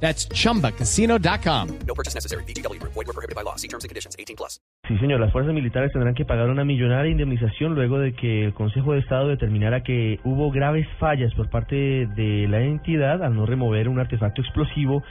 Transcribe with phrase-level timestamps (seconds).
[0.00, 1.68] That's chumbacasino.com.
[1.86, 2.44] No purchase necessary.
[2.44, 2.80] BGW.
[2.82, 3.56] Void were prohibited by law.
[3.56, 4.14] See terms and conditions.
[4.18, 4.60] 18 plus.
[4.86, 5.20] Sí, señor.
[5.20, 9.00] Las fuerzas militares tendrán que pagar una millonaria indemnización luego de que el Consejo de
[9.00, 13.98] Estado determinara que hubo graves fallas por parte de la entidad al no remover un
[13.98, 15.02] artefacto explosivo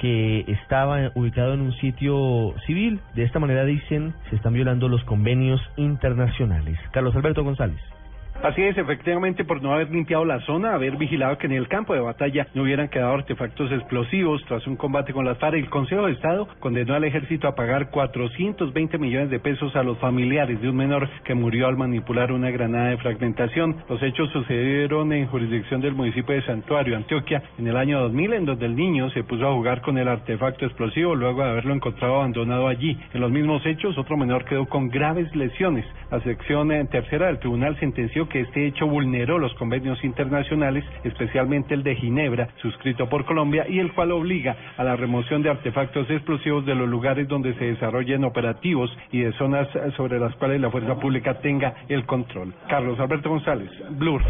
[0.00, 3.00] que estaba ubicado en un sitio civil.
[3.14, 6.78] De esta manera, dicen, se están violando los convenios internacionales.
[6.92, 7.80] Carlos Alberto González.
[8.42, 11.92] Así es, efectivamente, por no haber limpiado la zona, haber vigilado que en el campo
[11.92, 16.06] de batalla no hubieran quedado artefactos explosivos tras un combate con las FARC, el Consejo
[16.06, 20.70] de Estado condenó al ejército a pagar 420 millones de pesos a los familiares de
[20.70, 23.76] un menor que murió al manipular una granada de fragmentación.
[23.90, 28.46] Los hechos sucedieron en jurisdicción del municipio de Santuario, Antioquia, en el año 2000, en
[28.46, 32.14] donde el niño se puso a jugar con el artefacto explosivo luego de haberlo encontrado
[32.14, 32.98] abandonado allí.
[33.12, 35.84] En los mismos hechos, otro menor quedó con graves lesiones.
[36.10, 41.74] La sección eh, tercera del tribunal sentenció que este hecho vulneró los convenios internacionales, especialmente
[41.74, 46.08] el de Ginebra, suscrito por Colombia, y el cual obliga a la remoción de artefactos
[46.08, 50.70] explosivos de los lugares donde se desarrollen operativos y de zonas sobre las cuales la
[50.70, 52.54] fuerza pública tenga el control.
[52.68, 54.22] Carlos Alberto González, Blur.